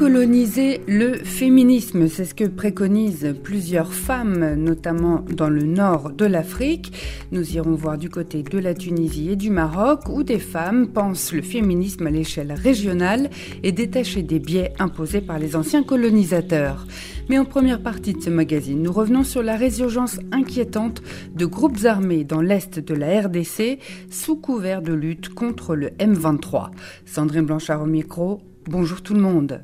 Décoloniser 0.00 0.80
le 0.88 1.12
féminisme, 1.12 2.08
c'est 2.08 2.24
ce 2.24 2.34
que 2.34 2.46
préconisent 2.46 3.34
plusieurs 3.44 3.92
femmes, 3.92 4.54
notamment 4.54 5.26
dans 5.30 5.50
le 5.50 5.64
nord 5.64 6.08
de 6.08 6.24
l'Afrique. 6.24 6.90
Nous 7.32 7.54
irons 7.54 7.74
voir 7.74 7.98
du 7.98 8.08
côté 8.08 8.42
de 8.42 8.58
la 8.58 8.72
Tunisie 8.72 9.28
et 9.28 9.36
du 9.36 9.50
Maroc, 9.50 10.08
où 10.08 10.22
des 10.22 10.38
femmes 10.38 10.88
pensent 10.88 11.34
le 11.34 11.42
féminisme 11.42 12.06
à 12.06 12.10
l'échelle 12.10 12.52
régionale 12.52 13.28
et 13.62 13.72
détacher 13.72 14.22
des 14.22 14.38
biais 14.38 14.72
imposés 14.78 15.20
par 15.20 15.38
les 15.38 15.54
anciens 15.54 15.82
colonisateurs. 15.82 16.86
Mais 17.28 17.38
en 17.38 17.44
première 17.44 17.82
partie 17.82 18.14
de 18.14 18.22
ce 18.22 18.30
magazine, 18.30 18.82
nous 18.82 18.92
revenons 18.92 19.22
sur 19.22 19.42
la 19.42 19.56
résurgence 19.56 20.18
inquiétante 20.32 21.02
de 21.34 21.44
groupes 21.44 21.84
armés 21.84 22.24
dans 22.24 22.40
l'est 22.40 22.78
de 22.78 22.94
la 22.94 23.20
RDC 23.20 23.78
sous 24.08 24.36
couvert 24.36 24.80
de 24.80 24.94
lutte 24.94 25.28
contre 25.28 25.76
le 25.76 25.88
M23. 25.88 26.70
Sandrine 27.04 27.44
Blanchard 27.44 27.82
au 27.82 27.86
micro, 27.86 28.40
Bonjour 28.66 29.00
tout 29.02 29.14
le 29.14 29.20
monde. 29.20 29.62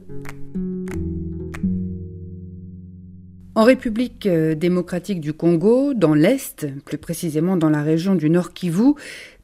En 3.55 3.65
République 3.65 4.27
euh, 4.27 4.55
démocratique 4.55 5.21
du 5.21 5.33
Congo, 5.33 5.95
dans 5.95 6.13
l'Est, 6.13 6.67
plus 6.85 6.99
précisément 6.99 7.57
dans 7.57 7.71
la 7.71 7.83
région 7.83 8.15
du 8.15 8.29
Nord 8.29 8.53
Kivu, 8.53 8.93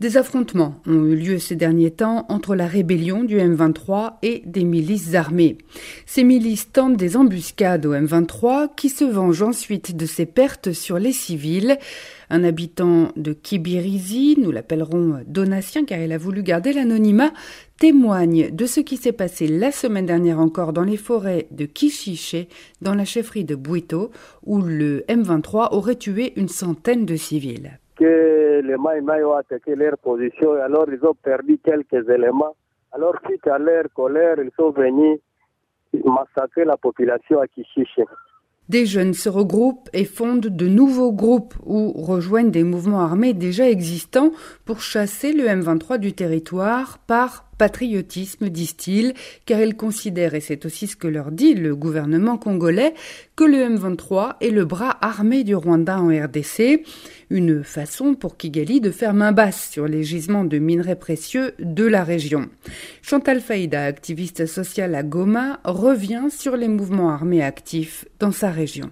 des 0.01 0.19
affrontements 0.19 0.83
ont 0.87 1.05
eu 1.07 1.17
lieu 1.17 1.39
ces 1.39 1.57
derniers 1.57 1.91
temps 1.91 2.27
entre 2.29 2.55
la 2.55 2.67
rébellion 2.67 3.25
du 3.25 3.39
M23 3.39 4.17
et 4.23 4.43
des 4.45 4.65
milices 4.65 5.15
armées. 5.15 5.57
Ces 6.05 6.25
milices 6.25 6.73
tentent 6.73 6.99
des 6.99 7.17
embuscades 7.17 7.87
au 7.87 7.95
M23 7.95 8.75
qui 8.77 8.91
se 8.91 9.05
vengent 9.05 9.43
ensuite 9.43 9.97
de 9.97 10.05
ses 10.05 10.27
pertes 10.27 10.73
sur 10.73 10.99
les 10.99 11.13
civils. 11.13 11.79
Un 12.35 12.45
habitant 12.45 13.09
de 13.15 13.35
Kibirizi, 13.35 14.41
nous 14.41 14.53
l'appellerons 14.53 15.21
Donatien 15.27 15.85
car 15.85 15.99
il 15.99 16.13
a 16.13 16.17
voulu 16.17 16.43
garder 16.43 16.73
l'anonymat, 16.73 17.31
témoigne 17.79 18.49
de 18.51 18.65
ce 18.65 18.81
qui 18.81 18.97
s'est 18.97 19.13
passé 19.13 19.47
la 19.47 19.71
semaine 19.71 20.07
dernière 20.07 20.41
encore 20.41 20.73
dans 20.73 20.83
les 20.83 20.97
forêts 20.97 21.47
de 21.51 21.67
Kishiché, 21.67 22.49
dans 22.81 22.95
la 22.95 23.05
chefferie 23.05 23.45
de 23.45 23.55
Bouito, 23.55 24.13
où 24.47 24.63
le 24.63 25.01
M23 25.11 25.75
aurait 25.75 25.97
tué 25.97 26.33
une 26.37 26.49
centaine 26.49 27.05
de 27.05 27.17
civils. 27.17 27.79
Les 28.01 28.77
Maïmaï 28.79 29.23
ont 29.25 29.35
attaqué 29.35 29.75
leur 29.75 29.99
position 29.99 30.55
alors 30.55 30.87
ils 30.89 31.05
ont 31.05 31.15
perdu 31.23 31.59
quelques 31.63 32.09
éléments. 32.09 32.57
Alors 32.93 33.15
suite 33.27 33.47
à 33.47 33.59
colère, 33.95 34.37
ils 34.43 34.51
sont 34.57 34.71
venus 34.71 35.21
massacrer 36.03 36.65
la 36.65 36.79
population 36.79 37.43
à. 37.43 37.45
Des 38.73 38.87
jeunes 38.87 39.13
se 39.13 39.29
regroupent 39.29 39.91
et 39.93 40.07
fondent 40.07 40.47
de 40.47 40.67
nouveaux 40.67 41.13
groupes 41.13 41.55
ou 41.67 41.93
rejoignent 41.93 42.51
des 42.51 42.65
mouvements 42.65 43.03
armés 43.03 43.35
déjà 43.35 43.69
existants 43.69 44.33
pour 44.65 44.81
chasser 44.81 45.35
le 45.35 45.45
M23 45.45 45.99
du 45.99 46.15
territoire 46.15 46.97
par 47.07 47.52
patriotisme, 47.63 48.49
disent-ils, 48.49 49.15
car 49.47 49.61
ils 49.61 49.77
considèrent, 49.77 50.35
et 50.35 50.41
c'est 50.41 50.67
aussi 50.67 50.89
ce 50.89 50.97
que 50.97 51.07
leur 51.07 51.31
dit 51.31 51.55
le 51.55 51.77
gouvernement 51.77 52.37
congolais, 52.37 52.93
que 53.37 53.45
le 53.45 53.59
M23 53.59 54.35
est 54.41 54.51
le 54.51 54.65
bras 54.65 54.99
armé 55.01 55.45
du 55.45 55.55
Rwanda 55.55 56.01
en 56.01 56.09
RDC, 56.09 56.83
une 57.31 57.63
façon 57.63 58.15
pour 58.15 58.37
Kigali 58.37 58.81
de 58.81 58.91
faire 58.91 59.15
main 59.15 59.31
basse 59.31 59.71
sur 59.71 59.87
les 59.87 60.03
gisements 60.03 60.43
de 60.43 60.59
minerais 60.59 60.97
précieux 60.97 61.55
de 61.61 61.85
la 61.85 62.03
région. 62.03 62.49
Chantal 63.01 63.41
Faïda, 63.41 63.85
activiste 63.85 64.47
sociale 64.47 64.97
à 64.97 65.05
Goma, 65.05 65.61
revient 65.63 66.31
sur 66.37 66.57
les 66.57 66.67
mouvements 66.67 67.11
armés 67.11 67.45
actifs 67.45 68.07
dans 68.19 68.33
sa 68.33 68.51
région. 68.51 68.91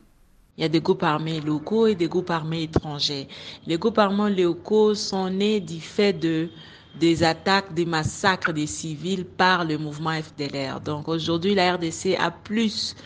Il 0.58 0.62
y 0.62 0.64
a 0.64 0.68
des 0.68 0.80
groupes 0.80 1.02
armés 1.02 1.40
locaux 1.40 1.88
et 1.88 1.96
des 1.96 2.06
groupes 2.06 2.30
armés 2.30 2.62
étrangers. 2.62 3.26
Les 3.66 3.78
groupes 3.78 3.98
armés 3.98 4.30
locaux 4.30 4.94
sont 4.94 5.28
nés 5.28 5.58
du 5.58 5.80
fait 5.80 6.12
de 6.12 6.50
des 6.98 7.22
attaques, 7.22 7.72
des 7.74 7.84
massacres 7.86 8.52
des 8.52 8.66
civils 8.66 9.24
par 9.24 9.64
le 9.64 9.78
mouvement 9.78 10.12
FDLR. 10.12 10.80
Donc 10.80 11.08
aujourd'hui, 11.08 11.54
la 11.54 11.74
RDC 11.74 12.16
a 12.18 12.30
plus 12.30 12.96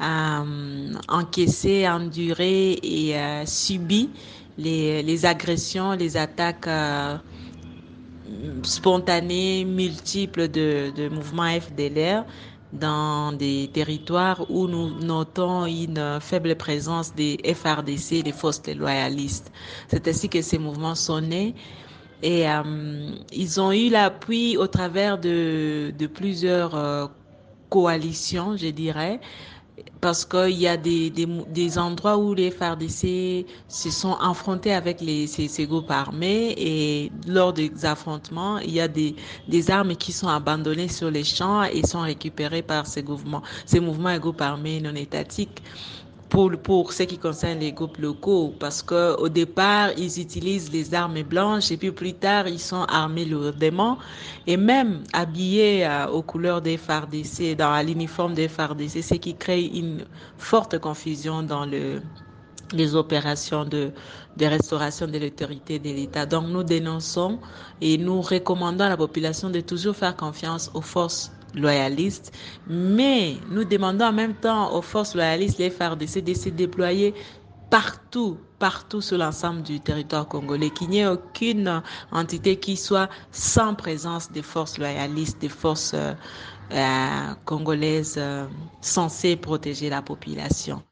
euh, 0.00 0.92
encaissé, 1.08 1.88
enduré 1.88 2.78
et 2.82 3.16
euh, 3.16 3.44
subi 3.46 4.10
les, 4.58 5.02
les, 5.02 5.26
agressions, 5.26 5.92
les 5.92 6.16
attaques 6.16 6.66
euh, 6.66 7.16
spontanées, 8.62 9.64
multiples 9.64 10.48
de, 10.48 10.92
de 10.96 11.08
mouvements 11.08 11.48
FDLR 11.60 12.24
dans 12.72 13.32
des 13.32 13.70
territoires 13.72 14.44
où 14.50 14.66
nous 14.66 14.90
notons 15.00 15.66
une 15.66 16.18
faible 16.20 16.54
présence 16.56 17.14
des 17.14 17.38
FRDC, 17.54 18.22
des 18.22 18.32
forces 18.32 18.62
loyalistes. 18.68 19.50
C'est 19.88 20.06
ainsi 20.08 20.28
que 20.28 20.42
ces 20.42 20.58
mouvements 20.58 20.94
sont 20.94 21.20
nés. 21.20 21.54
Et 22.22 22.48
euh, 22.48 23.10
ils 23.32 23.60
ont 23.60 23.72
eu 23.72 23.90
l'appui 23.90 24.56
au 24.56 24.66
travers 24.66 25.18
de, 25.18 25.92
de 25.98 26.06
plusieurs 26.06 26.74
euh, 26.74 27.06
coalitions, 27.68 28.56
je 28.56 28.68
dirais, 28.68 29.20
parce 30.00 30.24
qu'il 30.24 30.52
y 30.58 30.66
a 30.66 30.76
des, 30.76 31.10
des, 31.10 31.26
des, 31.26 31.78
endroits 31.78 32.16
où 32.16 32.32
les 32.32 32.50
FARDC 32.50 33.44
se 33.68 33.90
sont 33.90 34.14
affrontés 34.14 34.72
avec 34.72 35.00
les, 35.00 35.26
ces, 35.26 35.48
ces, 35.48 35.66
groupes 35.66 35.90
armés 35.90 36.54
et 36.56 37.12
lors 37.26 37.52
des 37.52 37.70
affrontements, 37.84 38.58
il 38.58 38.70
y 38.72 38.80
a 38.80 38.88
des, 38.88 39.14
des 39.48 39.70
armes 39.70 39.94
qui 39.96 40.12
sont 40.12 40.28
abandonnées 40.28 40.88
sur 40.88 41.10
les 41.10 41.24
champs 41.24 41.64
et 41.64 41.86
sont 41.86 42.00
récupérées 42.00 42.62
par 42.62 42.86
ces 42.86 43.02
mouvements, 43.02 43.42
ces 43.66 43.80
mouvements 43.80 44.10
et 44.10 44.18
groupes 44.18 44.40
armés 44.40 44.80
non 44.80 44.94
étatiques 44.94 45.62
pour, 46.28 46.50
pour 46.62 46.92
ce 46.92 47.04
qui 47.04 47.18
concerne 47.18 47.60
les 47.60 47.72
groupes 47.72 47.98
locaux, 47.98 48.54
parce 48.58 48.82
que 48.82 49.16
au 49.18 49.28
départ, 49.28 49.90
ils 49.96 50.20
utilisent 50.20 50.72
les 50.72 50.94
armes 50.94 51.22
blanches 51.22 51.70
et 51.70 51.76
puis 51.76 51.92
plus 51.92 52.14
tard, 52.14 52.48
ils 52.48 52.60
sont 52.60 52.84
armés 52.88 53.24
lourdement 53.24 53.98
et 54.46 54.56
même 54.56 55.04
habillés 55.12 55.86
euh, 55.86 56.06
aux 56.08 56.22
couleurs 56.22 56.60
des 56.62 56.76
FARDC, 56.76 57.56
dans 57.56 57.80
l'uniforme 57.84 58.34
des 58.34 58.48
FARDC, 58.48 59.02
ce 59.02 59.14
qui 59.14 59.36
crée 59.36 59.64
une 59.66 60.04
forte 60.38 60.78
confusion 60.78 61.42
dans 61.42 61.64
le, 61.66 62.00
les 62.72 62.94
opérations 62.94 63.64
de, 63.64 63.92
de 64.36 64.46
restauration 64.46 65.06
de 65.06 65.18
l'autorité 65.18 65.78
de 65.78 65.90
l'État. 65.90 66.26
Donc 66.26 66.46
nous 66.48 66.62
dénonçons 66.64 67.38
et 67.80 67.98
nous 67.98 68.20
recommandons 68.20 68.84
à 68.84 68.88
la 68.88 68.96
population 68.96 69.50
de 69.50 69.60
toujours 69.60 69.96
faire 69.96 70.16
confiance 70.16 70.70
aux 70.74 70.80
forces 70.80 71.35
loyalistes, 71.56 72.32
mais 72.68 73.36
nous 73.50 73.64
demandons 73.64 74.04
en 74.06 74.12
même 74.12 74.34
temps 74.34 74.72
aux 74.74 74.82
forces 74.82 75.14
loyalistes, 75.14 75.58
les 75.58 75.70
FARDC, 75.70 76.22
de 76.22 76.34
se 76.34 76.48
déployer 76.50 77.14
partout, 77.70 78.38
partout 78.58 79.00
sur 79.00 79.18
l'ensemble 79.18 79.62
du 79.62 79.80
territoire 79.80 80.28
congolais, 80.28 80.70
qu'il 80.70 80.88
n'y 80.90 81.00
ait 81.00 81.06
aucune 81.06 81.82
entité 82.12 82.56
qui 82.58 82.76
soit 82.76 83.08
sans 83.32 83.74
présence 83.74 84.30
des 84.30 84.42
forces 84.42 84.78
loyalistes, 84.78 85.40
des 85.40 85.48
forces 85.48 85.92
euh, 85.94 86.12
euh, 86.72 87.34
congolaises 87.44 88.16
euh, 88.18 88.46
censées 88.80 89.36
protéger 89.36 89.90
la 89.90 90.02
population. 90.02 90.82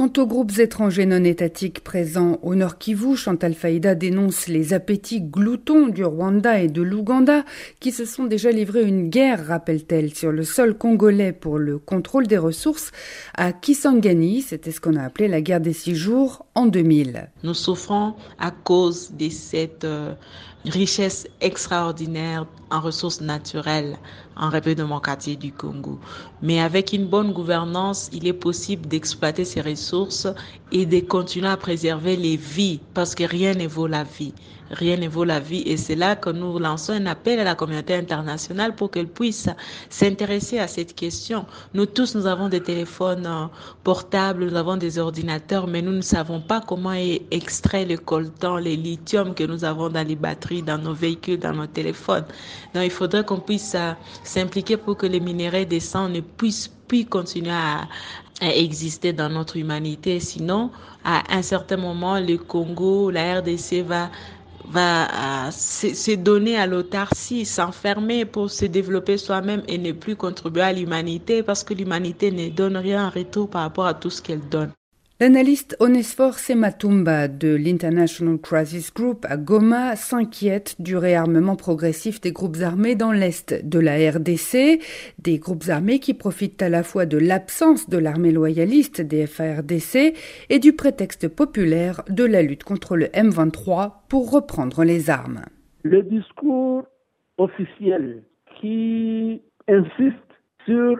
Quant 0.00 0.10
aux 0.16 0.26
groupes 0.26 0.58
étrangers 0.58 1.04
non 1.04 1.24
étatiques 1.24 1.84
présents 1.84 2.38
au 2.40 2.54
Nord 2.54 2.78
Kivu, 2.78 3.16
Chantal 3.16 3.52
Faïda 3.52 3.94
dénonce 3.94 4.48
les 4.48 4.72
appétits 4.72 5.20
gloutons 5.20 5.88
du 5.88 6.02
Rwanda 6.02 6.58
et 6.58 6.68
de 6.68 6.80
l'Ouganda 6.80 7.44
qui 7.80 7.92
se 7.92 8.06
sont 8.06 8.24
déjà 8.24 8.50
livrés 8.50 8.82
une 8.82 9.10
guerre, 9.10 9.46
rappelle-t-elle, 9.46 10.14
sur 10.14 10.32
le 10.32 10.42
sol 10.42 10.72
congolais 10.72 11.34
pour 11.34 11.58
le 11.58 11.76
contrôle 11.78 12.26
des 12.26 12.38
ressources 12.38 12.92
à 13.34 13.52
Kisangani. 13.52 14.40
C'était 14.40 14.70
ce 14.70 14.80
qu'on 14.80 14.96
a 14.96 15.02
appelé 15.02 15.28
la 15.28 15.42
guerre 15.42 15.60
des 15.60 15.74
six 15.74 15.94
jours 15.94 16.46
en 16.54 16.64
2000. 16.64 17.28
Nous 17.42 17.52
souffrons 17.52 18.14
à 18.38 18.52
cause 18.52 19.12
de 19.12 19.28
cette 19.28 19.84
euh, 19.84 20.14
richesse 20.64 21.26
extraordinaire 21.42 22.46
en 22.70 22.80
ressources 22.80 23.20
naturelles 23.20 23.98
en 24.40 24.48
République 24.48 24.78
démocratique 24.78 25.38
du 25.38 25.52
Congo. 25.52 25.98
Mais 26.42 26.60
avec 26.60 26.92
une 26.92 27.06
bonne 27.06 27.32
gouvernance, 27.32 28.08
il 28.12 28.26
est 28.26 28.32
possible 28.32 28.88
d'exploiter 28.88 29.44
ces 29.44 29.60
ressources 29.60 30.26
et 30.72 30.86
de 30.86 31.00
continuer 31.00 31.48
à 31.48 31.56
préserver 31.56 32.16
les 32.16 32.36
vies 32.36 32.80
parce 32.94 33.14
que 33.14 33.24
rien 33.24 33.54
ne 33.54 33.68
vaut 33.68 33.86
la 33.86 34.04
vie. 34.04 34.32
Rien 34.70 34.96
ne 34.98 35.08
vaut 35.08 35.24
la 35.24 35.40
vie 35.40 35.62
et 35.66 35.76
c'est 35.76 35.96
là 35.96 36.14
que 36.14 36.30
nous 36.30 36.56
lançons 36.60 36.92
un 36.92 37.06
appel 37.06 37.40
à 37.40 37.44
la 37.44 37.56
communauté 37.56 37.92
internationale 37.96 38.76
pour 38.76 38.92
qu'elle 38.92 39.08
puisse 39.08 39.48
s'intéresser 39.88 40.60
à 40.60 40.68
cette 40.68 40.94
question. 40.94 41.44
Nous 41.74 41.86
tous, 41.86 42.14
nous 42.14 42.26
avons 42.26 42.48
des 42.48 42.62
téléphones 42.62 43.48
portables, 43.82 44.44
nous 44.44 44.54
avons 44.54 44.76
des 44.76 45.00
ordinateurs, 45.00 45.66
mais 45.66 45.82
nous 45.82 45.90
ne 45.90 46.02
savons 46.02 46.40
pas 46.40 46.60
comment 46.60 46.92
extraire 47.32 47.88
le 47.88 47.96
coltan, 47.96 48.58
les 48.58 48.76
lithium 48.76 49.34
que 49.34 49.42
nous 49.42 49.64
avons 49.64 49.88
dans 49.88 50.06
les 50.06 50.14
batteries, 50.14 50.62
dans 50.62 50.78
nos 50.78 50.94
véhicules, 50.94 51.40
dans 51.40 51.52
nos 51.52 51.66
téléphones. 51.66 52.24
Donc 52.72 52.84
il 52.84 52.92
faudrait 52.92 53.24
qu'on 53.24 53.40
puisse 53.40 53.74
s'impliquer 54.30 54.76
pour 54.76 54.96
que 54.96 55.06
les 55.06 55.20
minéraux 55.20 55.64
des 55.64 55.80
sangs 55.80 56.08
ne 56.08 56.20
puissent 56.20 56.70
plus 56.88 57.04
continuer 57.04 57.50
à, 57.52 57.88
exister 58.40 59.12
dans 59.12 59.28
notre 59.28 59.58
humanité. 59.58 60.18
Sinon, 60.18 60.70
à 61.04 61.22
un 61.36 61.42
certain 61.42 61.76
moment, 61.76 62.18
le 62.18 62.38
Congo, 62.38 63.10
la 63.10 63.40
RDC 63.40 63.82
va 63.86 64.10
va 64.72 65.50
se 65.50 66.14
donner 66.14 66.56
à 66.56 66.66
l'autarcie, 66.66 67.44
s'enfermer 67.44 68.24
pour 68.24 68.50
se 68.50 68.66
développer 68.66 69.16
soi-même 69.18 69.62
et 69.66 69.78
ne 69.78 69.90
plus 69.90 70.14
contribuer 70.14 70.62
à 70.62 70.72
l'humanité 70.72 71.42
parce 71.42 71.64
que 71.64 71.74
l'humanité 71.74 72.30
ne 72.30 72.50
donne 72.50 72.76
rien 72.76 73.06
en 73.06 73.10
retour 73.10 73.50
par 73.50 73.62
rapport 73.62 73.86
à 73.86 73.94
tout 73.94 74.10
ce 74.10 74.22
qu'elle 74.22 74.48
donne. 74.48 74.70
L'analyste 75.22 75.76
Onesfor 75.80 76.38
Sematumba 76.38 77.28
de 77.28 77.54
l'International 77.54 78.38
Crisis 78.38 78.90
Group 78.90 79.26
à 79.28 79.36
Goma 79.36 79.94
s'inquiète 79.94 80.80
du 80.80 80.96
réarmement 80.96 81.56
progressif 81.56 82.22
des 82.22 82.32
groupes 82.32 82.56
armés 82.62 82.94
dans 82.94 83.12
l'est 83.12 83.52
de 83.68 83.78
la 83.78 83.96
RDC, 83.96 84.80
des 85.18 85.38
groupes 85.38 85.68
armés 85.68 85.98
qui 85.98 86.14
profitent 86.14 86.62
à 86.62 86.70
la 86.70 86.82
fois 86.82 87.04
de 87.04 87.18
l'absence 87.18 87.90
de 87.90 87.98
l'armée 87.98 88.32
loyaliste 88.32 89.02
des 89.02 89.26
FARDC 89.26 90.16
et 90.48 90.58
du 90.58 90.72
prétexte 90.72 91.28
populaire 91.28 92.02
de 92.08 92.24
la 92.24 92.40
lutte 92.40 92.64
contre 92.64 92.96
le 92.96 93.04
M23 93.08 93.92
pour 94.08 94.30
reprendre 94.30 94.84
les 94.84 95.10
armes. 95.10 95.42
Le 95.82 96.02
discours 96.02 96.86
officiel 97.36 98.22
qui 98.58 99.42
insiste 99.68 100.16
sur 100.64 100.96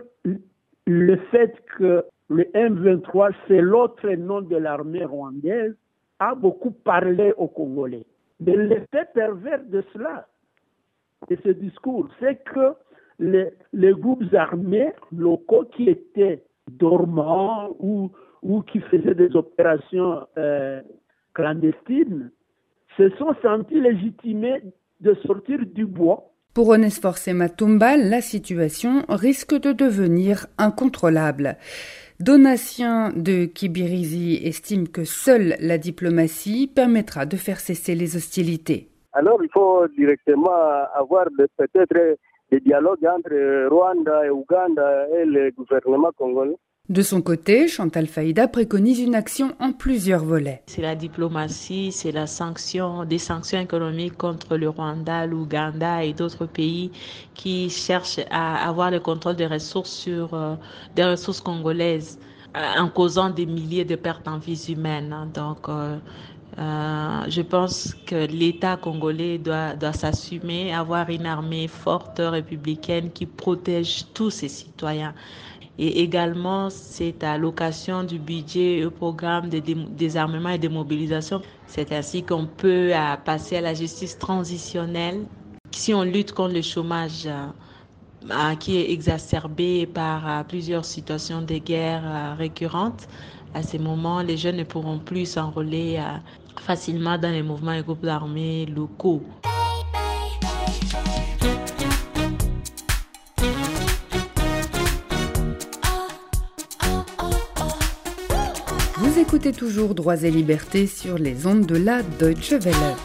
le 0.85 1.17
fait 1.31 1.55
que 1.75 2.03
le 2.31 2.43
M23, 2.55 3.33
c'est 3.47 3.59
l'autre 3.59 4.09
nom 4.11 4.41
de 4.41 4.55
l'armée 4.55 5.03
rwandaise, 5.03 5.75
a 6.19 6.33
beaucoup 6.33 6.71
parlé 6.71 7.33
aux 7.37 7.49
Congolais. 7.49 8.05
Mais 8.39 8.55
l'effet 8.55 9.05
pervers 9.13 9.63
de 9.65 9.83
cela, 9.91 10.27
de 11.29 11.37
ce 11.43 11.49
discours, 11.49 12.07
c'est 12.19 12.41
que 12.43 12.73
les, 13.19 13.91
groupes 13.93 14.33
armés 14.33 14.93
locaux 15.11 15.65
qui 15.75 15.89
étaient 15.89 16.43
dormants 16.69 17.75
ou, 17.79 18.11
qui 18.71 18.79
faisaient 18.79 19.13
des 19.13 19.35
opérations 19.35 20.25
euh, 20.37 20.81
clandestines 21.33 22.31
se 22.97 23.09
sont 23.17 23.35
sentis 23.41 23.79
légitimés 23.79 24.61
de 25.01 25.13
sortir 25.25 25.59
du 25.65 25.85
bois 25.85 26.31
pour 26.53 26.67
Onesforce 26.67 27.29
et 27.29 27.33
Matumba, 27.33 27.95
la 27.95 28.19
situation 28.19 29.05
risque 29.07 29.57
de 29.57 29.71
devenir 29.71 30.47
incontrôlable. 30.57 31.55
Donatien 32.21 33.09
de 33.15 33.45
Kibirizi 33.45 34.39
estime 34.45 34.87
que 34.87 35.05
seule 35.05 35.55
la 35.59 35.79
diplomatie 35.79 36.67
permettra 36.67 37.25
de 37.25 37.35
faire 37.35 37.59
cesser 37.59 37.95
les 37.95 38.15
hostilités. 38.15 38.89
Alors 39.13 39.43
il 39.43 39.49
faut 39.51 39.87
directement 39.97 40.85
avoir 40.93 41.25
peut-être 41.57 42.17
des 42.51 42.59
dialogues 42.59 43.07
entre 43.07 43.67
Rwanda 43.69 44.25
et 44.25 44.29
Ouganda 44.29 45.07
et 45.17 45.25
le 45.25 45.49
gouvernement 45.51 46.11
congolais 46.15 46.57
de 46.91 47.01
son 47.01 47.21
côté, 47.21 47.69
Chantal 47.69 48.05
Faïda 48.05 48.49
préconise 48.49 48.99
une 48.99 49.15
action 49.15 49.53
en 49.61 49.71
plusieurs 49.71 50.25
volets. 50.25 50.61
C'est 50.67 50.81
la 50.81 50.95
diplomatie, 50.95 51.93
c'est 51.93 52.11
la 52.11 52.27
sanction, 52.27 53.05
des 53.05 53.17
sanctions 53.17 53.61
économiques 53.61 54.17
contre 54.17 54.57
le 54.57 54.67
Rwanda, 54.67 55.25
l'Ouganda 55.25 56.03
et 56.03 56.11
d'autres 56.11 56.45
pays 56.45 56.91
qui 57.33 57.69
cherchent 57.69 58.19
à 58.29 58.67
avoir 58.67 58.91
le 58.91 58.99
contrôle 58.99 59.37
des 59.37 59.47
ressources 59.47 60.05
euh, 60.09 61.15
congolaises 61.45 62.19
euh, 62.57 62.81
en 62.81 62.89
causant 62.89 63.29
des 63.29 63.45
milliers 63.45 63.85
de 63.85 63.95
pertes 63.95 64.27
en 64.27 64.37
vies 64.37 64.65
humaines. 64.67 65.15
Donc, 65.33 65.69
euh, 65.69 65.97
je 66.57 67.41
pense 67.41 67.95
que 68.05 68.27
l'État 68.27 68.75
congolais 68.75 69.37
doit 69.37 69.93
s'assumer, 69.93 70.73
avoir 70.73 71.09
une 71.09 71.25
armée 71.25 71.69
forte 71.69 72.19
républicaine 72.19 73.11
qui 73.11 73.25
protège 73.25 74.07
tous 74.13 74.31
ses 74.31 74.49
citoyens. 74.49 75.13
Et 75.79 76.01
également, 76.01 76.69
c'est 76.69 77.23
à 77.23 77.37
l'occasion 77.37 78.03
du 78.03 78.19
budget 78.19 78.85
au 78.85 78.91
programme 78.91 79.49
de 79.49 79.59
désarmement 79.59 80.49
et 80.49 80.57
de 80.57 80.67
mobilisation. 80.67 81.41
C'est 81.65 81.91
ainsi 81.91 82.23
qu'on 82.23 82.45
peut 82.45 82.93
euh, 82.93 83.15
passer 83.23 83.57
à 83.57 83.61
la 83.61 83.73
justice 83.73 84.17
transitionnelle. 84.19 85.25
Si 85.71 85.93
on 85.93 86.03
lutte 86.03 86.33
contre 86.33 86.53
le 86.53 86.61
chômage 86.61 87.27
euh, 87.27 88.55
qui 88.59 88.77
est 88.77 88.91
exacerbé 88.91 89.85
par 89.85 90.27
euh, 90.27 90.43
plusieurs 90.43 90.85
situations 90.85 91.41
de 91.41 91.57
guerre 91.57 92.35
récurrentes, 92.37 93.07
à 93.53 93.63
ces 93.63 93.79
moments, 93.79 94.21
les 94.21 94.37
jeunes 94.37 94.57
ne 94.57 94.63
pourront 94.63 94.99
plus 94.99 95.25
s'enrôler 95.25 96.01
facilement 96.59 97.17
dans 97.17 97.31
les 97.31 97.43
mouvements 97.43 97.73
et 97.73 97.81
groupes 97.81 98.05
d'armées 98.05 98.65
locaux. 98.65 99.21
Toujours 109.51 109.95
Droits 109.95 110.23
et 110.23 110.31
Libertés 110.31 110.87
sur 110.87 111.17
les 111.17 111.47
ondes 111.47 111.65
de 111.65 111.77
la 111.77 112.01
Deutsche 112.03 112.53
Welle. 112.53 112.95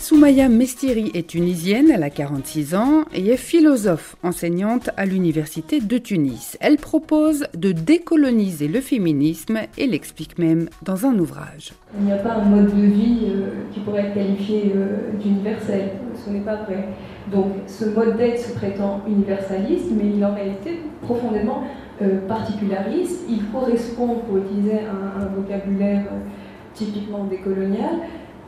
Soumaya 0.00 0.48
Mestiri 0.48 1.10
est 1.14 1.26
tunisienne, 1.26 1.90
elle 1.92 2.04
a 2.04 2.10
46 2.10 2.74
ans 2.74 3.04
et 3.12 3.26
est 3.28 3.36
philosophe, 3.36 4.16
enseignante 4.22 4.90
à 4.96 5.04
l'université 5.04 5.80
de 5.80 5.98
Tunis. 5.98 6.56
Elle 6.60 6.76
propose 6.76 7.46
de 7.54 7.72
décoloniser 7.72 8.68
le 8.68 8.80
féminisme 8.80 9.58
et 9.76 9.86
l'explique 9.86 10.38
même 10.38 10.68
dans 10.82 11.06
un 11.06 11.18
ouvrage. 11.18 11.72
Il 11.98 12.06
n'y 12.06 12.12
a 12.12 12.18
pas 12.18 12.34
un 12.34 12.44
mode 12.44 12.74
de 12.74 12.86
vie 12.86 13.18
euh, 13.28 13.50
qui 13.74 13.80
pourrait 13.80 14.06
être 14.06 14.14
qualifié 14.14 14.72
euh, 14.76 15.12
d'universel, 15.20 15.90
ce 16.24 16.30
n'est 16.30 16.40
pas 16.40 16.56
vrai. 16.62 16.88
Donc 17.32 17.46
ce 17.66 17.86
mode 17.86 18.16
d'être 18.16 18.38
se 18.38 18.52
prétend 18.54 19.00
universaliste, 19.06 19.90
mais 19.90 20.10
il 20.14 20.20
est 20.20 20.24
en 20.24 20.34
réalité 20.34 20.80
profondément 21.02 21.64
euh, 22.02 22.26
particulariste. 22.28 23.24
Il 23.28 23.44
correspond, 23.50 24.20
pour 24.26 24.38
utiliser 24.38 24.80
un, 24.80 25.26
vocabulaire 25.34 26.04
typiquement 26.74 27.24
décolonial, 27.24 27.96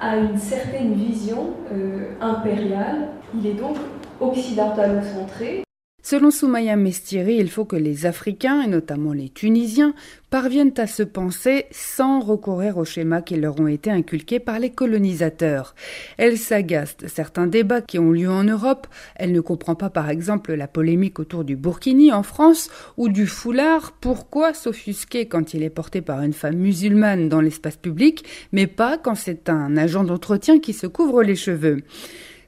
a 0.00 0.16
une 0.16 0.36
certaine 0.36 0.92
vision 0.94 1.54
euh, 1.72 2.12
impériale. 2.20 3.08
Il 3.34 3.46
est 3.46 3.54
donc 3.54 3.76
occidentalo-centré. 4.20 5.64
Selon 6.00 6.30
Soumaya 6.30 6.76
Mestiri, 6.76 7.36
il 7.36 7.50
faut 7.50 7.64
que 7.64 7.76
les 7.76 8.06
Africains, 8.06 8.62
et 8.62 8.68
notamment 8.68 9.12
les 9.12 9.28
Tunisiens, 9.28 9.94
parviennent 10.30 10.72
à 10.76 10.86
se 10.86 11.02
penser 11.02 11.66
sans 11.72 12.20
recourir 12.20 12.78
aux 12.78 12.84
schémas 12.84 13.20
qui 13.20 13.36
leur 13.36 13.58
ont 13.60 13.66
été 13.66 13.90
inculqués 13.90 14.38
par 14.38 14.60
les 14.60 14.70
colonisateurs. 14.70 15.74
Elle 16.16 16.38
s'agace 16.38 16.96
certains 17.08 17.48
débats 17.48 17.80
qui 17.80 17.98
ont 17.98 18.12
lieu 18.12 18.30
en 18.30 18.44
Europe. 18.44 18.86
Elle 19.16 19.32
ne 19.32 19.40
comprend 19.40 19.74
pas, 19.74 19.90
par 19.90 20.08
exemple, 20.08 20.54
la 20.54 20.68
polémique 20.68 21.18
autour 21.18 21.44
du 21.44 21.56
burkini 21.56 22.12
en 22.12 22.22
France 22.22 22.70
ou 22.96 23.08
du 23.08 23.26
foulard. 23.26 23.92
Pourquoi 24.00 24.54
s'offusquer 24.54 25.26
quand 25.26 25.52
il 25.52 25.64
est 25.64 25.68
porté 25.68 26.00
par 26.00 26.22
une 26.22 26.32
femme 26.32 26.56
musulmane 26.56 27.28
dans 27.28 27.40
l'espace 27.40 27.76
public, 27.76 28.24
mais 28.52 28.68
pas 28.68 28.98
quand 28.98 29.16
c'est 29.16 29.48
un 29.50 29.76
agent 29.76 30.04
d'entretien 30.04 30.60
qui 30.60 30.74
se 30.74 30.86
couvre 30.86 31.24
les 31.24 31.36
cheveux? 31.36 31.82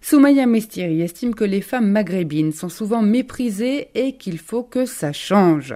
Soumaya 0.02 0.46
Mestiri 0.46 1.02
estime 1.02 1.34
que 1.34 1.44
les 1.44 1.60
femmes 1.60 1.90
maghrébines 1.90 2.52
sont 2.52 2.70
souvent 2.70 3.02
méprisées 3.02 3.88
et 3.94 4.16
qu'il 4.16 4.38
faut 4.38 4.62
que 4.62 4.86
ça 4.86 5.12
change. 5.12 5.74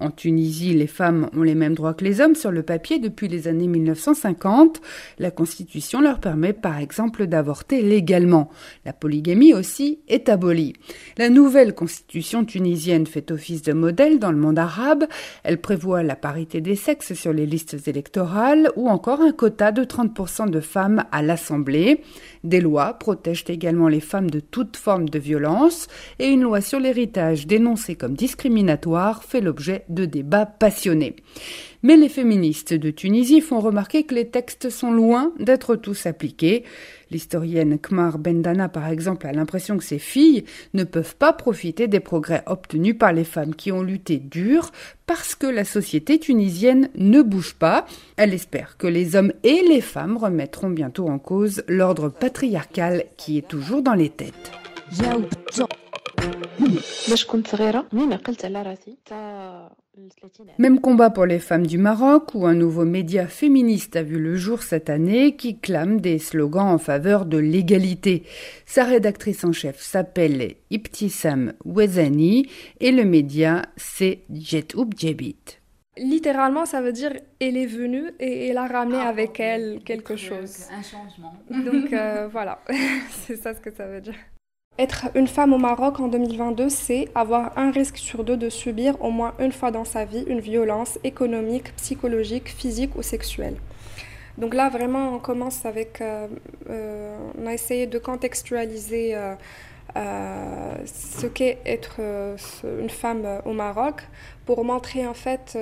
En 0.00 0.10
Tunisie, 0.10 0.74
les 0.74 0.86
femmes 0.86 1.28
ont 1.36 1.42
les 1.42 1.56
mêmes 1.56 1.74
droits 1.74 1.94
que 1.94 2.04
les 2.04 2.20
hommes 2.20 2.36
sur 2.36 2.52
le 2.52 2.62
papier 2.62 3.00
depuis 3.00 3.26
les 3.26 3.48
années 3.48 3.66
1950. 3.66 4.80
La 5.18 5.32
Constitution 5.32 6.00
leur 6.00 6.20
permet 6.20 6.52
par 6.52 6.78
exemple 6.78 7.26
d'avorter 7.26 7.82
légalement. 7.82 8.48
La 8.84 8.92
polygamie 8.92 9.54
aussi 9.54 9.98
est 10.06 10.28
abolie. 10.28 10.74
La 11.16 11.30
nouvelle 11.30 11.74
Constitution 11.74 12.44
tunisienne 12.44 13.06
fait 13.06 13.32
office 13.32 13.62
de 13.62 13.72
modèle 13.72 14.20
dans 14.20 14.30
le 14.30 14.38
monde 14.38 14.58
arabe. 14.58 15.04
Elle 15.42 15.60
prévoit 15.60 16.04
la 16.04 16.14
parité 16.14 16.60
des 16.60 16.76
sexes 16.76 17.14
sur 17.14 17.32
les 17.32 17.46
listes 17.46 17.88
électorales 17.88 18.70
ou 18.76 18.88
encore 18.88 19.20
un 19.20 19.32
quota 19.32 19.72
de 19.72 19.82
30% 19.82 20.48
de 20.48 20.60
femmes 20.60 21.04
à 21.10 21.22
l'Assemblée. 21.22 22.02
Des 22.44 22.60
lois 22.60 22.94
protègent 22.94 23.46
également 23.48 23.88
les 23.88 24.00
femmes 24.00 24.30
de 24.30 24.40
toute 24.40 24.76
forme 24.76 25.08
de 25.08 25.18
violence 25.18 25.88
et 26.20 26.28
une 26.28 26.42
loi 26.42 26.60
sur 26.60 26.78
l'héritage 26.78 27.48
dénoncée 27.48 27.96
comme 27.96 28.14
discriminatoire 28.14 29.24
fait 29.24 29.40
l'objet 29.40 29.84
de 29.88 30.04
débats 30.04 30.46
passionnés. 30.46 31.16
Mais 31.82 31.96
les 31.96 32.08
féministes 32.08 32.74
de 32.74 32.90
Tunisie 32.90 33.40
font 33.40 33.60
remarquer 33.60 34.02
que 34.02 34.14
les 34.14 34.28
textes 34.28 34.68
sont 34.68 34.90
loin 34.90 35.32
d'être 35.38 35.76
tous 35.76 36.06
appliqués. 36.06 36.64
L'historienne 37.10 37.78
Kmar 37.78 38.18
Bendana, 38.18 38.68
par 38.68 38.88
exemple, 38.88 39.26
a 39.26 39.32
l'impression 39.32 39.78
que 39.78 39.84
ses 39.84 40.00
filles 40.00 40.44
ne 40.74 40.84
peuvent 40.84 41.14
pas 41.16 41.32
profiter 41.32 41.86
des 41.86 42.00
progrès 42.00 42.42
obtenus 42.46 42.98
par 42.98 43.12
les 43.12 43.24
femmes 43.24 43.54
qui 43.54 43.70
ont 43.70 43.82
lutté 43.82 44.18
dur 44.18 44.72
parce 45.06 45.34
que 45.34 45.46
la 45.46 45.64
société 45.64 46.18
tunisienne 46.18 46.90
ne 46.96 47.22
bouge 47.22 47.54
pas. 47.54 47.86
Elle 48.16 48.34
espère 48.34 48.76
que 48.76 48.88
les 48.88 49.14
hommes 49.14 49.32
et 49.44 49.62
les 49.68 49.80
femmes 49.80 50.16
remettront 50.16 50.70
bientôt 50.70 51.08
en 51.08 51.18
cause 51.18 51.62
l'ordre 51.68 52.08
patriarcal 52.08 53.04
qui 53.16 53.38
est 53.38 53.48
toujours 53.48 53.82
dans 53.82 53.94
les 53.94 54.10
têtes. 54.10 54.52
Même 60.58 60.80
combat 60.80 61.10
pour 61.10 61.26
les 61.26 61.38
femmes 61.38 61.66
du 61.66 61.78
Maroc, 61.78 62.34
où 62.34 62.46
un 62.46 62.54
nouveau 62.54 62.84
média 62.84 63.26
féministe 63.26 63.96
a 63.96 64.02
vu 64.02 64.18
le 64.18 64.36
jour 64.36 64.62
cette 64.62 64.90
année 64.90 65.36
qui 65.36 65.58
clame 65.58 66.00
des 66.00 66.18
slogans 66.18 66.68
en 66.68 66.78
faveur 66.78 67.26
de 67.26 67.38
l'égalité. 67.38 68.24
Sa 68.66 68.84
rédactrice 68.84 69.44
en 69.44 69.52
chef 69.52 69.80
s'appelle 69.80 70.54
Ibtissam 70.70 71.54
Wezani 71.64 72.48
et 72.80 72.92
le 72.92 73.04
média 73.04 73.62
c'est 73.76 74.20
Jet 74.30 74.74
Jebit. 74.96 75.58
Littéralement, 75.96 76.64
ça 76.64 76.80
veut 76.80 76.92
dire 76.92 77.12
elle 77.40 77.56
est 77.56 77.66
venue 77.66 78.12
et 78.20 78.48
elle 78.48 78.58
a 78.58 78.66
ramené 78.66 78.98
ah, 79.00 79.08
avec 79.08 79.40
elle 79.40 79.80
quelque 79.84 80.16
chose. 80.16 80.66
Un 80.70 80.82
changement. 80.82 81.34
Donc 81.50 81.92
euh, 81.92 82.28
voilà, 82.30 82.60
c'est 83.26 83.36
ça 83.36 83.54
ce 83.54 83.60
que 83.60 83.72
ça 83.72 83.86
veut 83.86 84.00
dire. 84.00 84.14
Être 84.78 85.06
une 85.16 85.26
femme 85.26 85.52
au 85.52 85.58
Maroc 85.58 85.98
en 85.98 86.06
2022, 86.06 86.68
c'est 86.68 87.08
avoir 87.16 87.58
un 87.58 87.72
risque 87.72 87.96
sur 87.96 88.22
deux 88.22 88.36
de 88.36 88.48
subir 88.48 88.94
au 89.02 89.10
moins 89.10 89.34
une 89.40 89.50
fois 89.50 89.72
dans 89.72 89.84
sa 89.84 90.04
vie 90.04 90.22
une 90.28 90.38
violence 90.38 91.00
économique, 91.02 91.74
psychologique, 91.74 92.48
physique 92.48 92.94
ou 92.94 93.02
sexuelle. 93.02 93.56
Donc 94.38 94.54
là, 94.54 94.68
vraiment, 94.68 95.14
on 95.14 95.18
commence 95.18 95.66
avec... 95.66 96.00
Euh, 96.00 96.28
euh, 96.70 97.16
on 97.36 97.46
a 97.48 97.54
essayé 97.54 97.88
de 97.88 97.98
contextualiser 97.98 99.16
ce 99.96 101.26
qu'est 101.26 101.58
être 101.66 102.00
une 102.62 102.90
femme 102.90 103.26
au 103.44 103.52
Maroc 103.52 104.06
pour 104.46 104.64
montrer 104.64 105.04
en 105.08 105.14
fait 105.14 105.58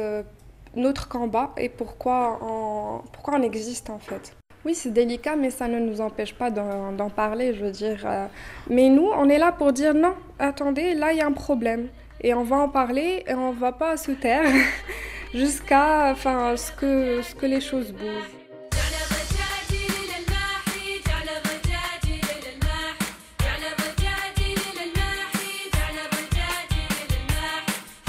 notre 0.75 1.09
combat 1.09 1.53
et 1.57 1.71
pourquoi 1.71 2.39
on, 2.43 3.01
pourquoi 3.13 3.39
on 3.39 3.43
existe 3.43 3.89
en 3.89 3.99
fait. 3.99 4.37
Oui, 4.67 4.75
c'est 4.75 4.91
délicat, 4.91 5.37
mais 5.37 5.51
ça 5.51 5.69
ne 5.69 5.79
nous 5.79 6.01
empêche 6.01 6.35
pas 6.35 6.51
d'en 6.51 7.09
parler, 7.09 7.55
je 7.55 7.67
veux 7.67 7.71
dire. 7.71 8.03
Euh. 8.05 8.27
mais 8.69 8.89
nous, 8.89 9.09
on 9.17 9.29
est 9.29 9.39
là 9.39 9.53
pour 9.53 9.73
dire 9.73 9.95
non, 9.95 10.15
attendez, 10.41 10.95
là, 10.95 11.13
il 11.13 11.19
y 11.19 11.21
a 11.21 11.27
un 11.27 11.31
problème. 11.31 11.87
Et 12.21 12.35
on 12.35 12.43
va 12.43 12.57
en 12.57 12.69
parler 12.69 13.23
et 13.29 13.35
on 13.35 13.53
ne 13.53 13.57
va 13.57 13.71
pas 13.71 13.97
se 13.97 14.11
taire 14.11 14.43
jusqu'à 15.33 16.11
enfin, 16.11 16.57
ce, 16.57 16.73
que, 16.73 17.23
ce 17.23 17.33
que 17.37 17.47
les 17.47 17.61
choses 17.61 17.93
bougent. 17.93 18.33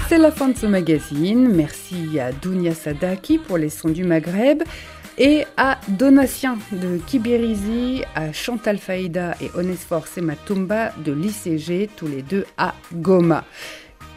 C'est 0.10 0.18
la 0.18 0.32
fin 0.32 0.48
de 0.48 0.58
ce 0.58 0.66
magazine. 0.66 1.50
Merci 1.50 2.20
à 2.20 2.32
Dounia 2.32 2.74
Sadaki 2.74 3.38
pour 3.38 3.58
les 3.58 3.70
sons 3.70 3.90
du 3.90 4.06
Maghreb 4.06 4.64
et 5.18 5.46
à 5.58 5.80
Donatien 5.88 6.58
de 6.72 6.98
Kibirizi, 6.98 8.04
à 8.16 8.32
Chantal 8.32 8.78
Faïda 8.78 9.36
et 9.42 9.50
Onesfor 9.56 10.08
Sematumba 10.08 10.92
de 11.04 11.12
l'ICG, 11.12 11.90
tous 11.96 12.08
les 12.08 12.22
deux 12.22 12.46
à 12.58 12.74
Goma. 12.94 13.44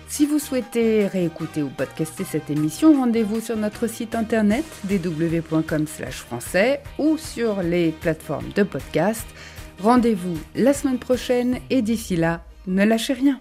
Si 0.09 0.27
vous 0.27 0.39
souhaitez 0.41 1.07
réécouter 1.07 1.63
ou 1.63 1.69
podcaster 1.69 2.25
cette 2.25 2.51
émission, 2.51 2.93
rendez-vous 2.99 3.41
sur 3.41 3.57
notre 3.57 3.87
site 3.87 4.15
internet 4.15 4.65
dw.com/français 4.85 6.83
ou 6.99 7.17
sur 7.17 7.63
les 7.63 7.93
plateformes 7.93 8.51
de 8.55 8.65
podcast. 8.65 9.27
Rendez-vous 9.81 10.37
la 10.57 10.75
semaine 10.75 10.99
prochaine 10.99 11.61
et 11.71 11.81
d'ici 11.81 12.17
là, 12.17 12.45
ne 12.67 12.85
lâchez 12.85 13.13
rien. 13.13 13.41